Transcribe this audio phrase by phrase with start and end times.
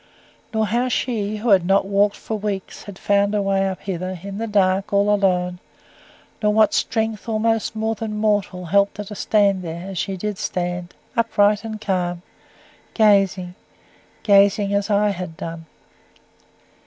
[0.51, 4.17] Nor how she, who had not walked for weeks, had found her way up hither,
[4.23, 5.59] in the dark, all alone.
[6.41, 10.39] Nor what strength, almost more than mortal, helped her to stand there, as she did
[10.39, 12.23] stand, upright and calm
[12.95, 13.53] gazing
[14.23, 15.67] gazing as I had done.